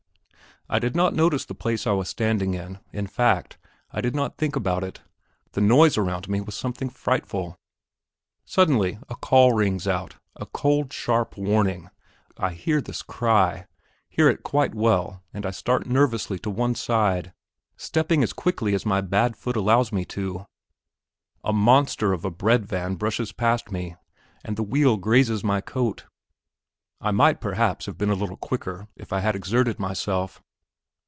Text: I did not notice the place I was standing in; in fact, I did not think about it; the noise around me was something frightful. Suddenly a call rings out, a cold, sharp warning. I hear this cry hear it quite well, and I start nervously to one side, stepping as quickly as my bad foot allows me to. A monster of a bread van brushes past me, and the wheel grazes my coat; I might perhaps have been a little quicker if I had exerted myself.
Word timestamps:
I 0.73 0.79
did 0.79 0.95
not 0.95 1.13
notice 1.13 1.43
the 1.43 1.53
place 1.53 1.85
I 1.85 1.91
was 1.91 2.07
standing 2.07 2.53
in; 2.53 2.79
in 2.93 3.05
fact, 3.05 3.57
I 3.91 3.99
did 3.99 4.15
not 4.15 4.37
think 4.37 4.55
about 4.55 4.85
it; 4.85 5.01
the 5.51 5.59
noise 5.59 5.97
around 5.97 6.29
me 6.29 6.39
was 6.39 6.55
something 6.55 6.87
frightful. 6.89 7.59
Suddenly 8.45 8.97
a 9.09 9.17
call 9.17 9.51
rings 9.51 9.85
out, 9.85 10.15
a 10.37 10.45
cold, 10.45 10.93
sharp 10.93 11.35
warning. 11.37 11.89
I 12.37 12.51
hear 12.51 12.79
this 12.79 13.01
cry 13.01 13.67
hear 14.07 14.29
it 14.29 14.43
quite 14.43 14.73
well, 14.73 15.21
and 15.33 15.45
I 15.45 15.51
start 15.51 15.87
nervously 15.87 16.39
to 16.39 16.49
one 16.49 16.75
side, 16.75 17.33
stepping 17.75 18.23
as 18.23 18.31
quickly 18.31 18.73
as 18.73 18.85
my 18.85 19.01
bad 19.01 19.35
foot 19.35 19.57
allows 19.57 19.91
me 19.91 20.05
to. 20.05 20.45
A 21.43 21.51
monster 21.51 22.13
of 22.13 22.23
a 22.23 22.31
bread 22.31 22.65
van 22.65 22.95
brushes 22.95 23.33
past 23.33 23.73
me, 23.73 23.97
and 24.45 24.55
the 24.55 24.63
wheel 24.63 24.95
grazes 24.95 25.43
my 25.43 25.59
coat; 25.59 26.05
I 27.01 27.11
might 27.11 27.41
perhaps 27.41 27.87
have 27.87 27.97
been 27.97 28.09
a 28.11 28.15
little 28.15 28.37
quicker 28.37 28.87
if 28.95 29.11
I 29.11 29.19
had 29.19 29.35
exerted 29.35 29.77
myself. 29.77 30.41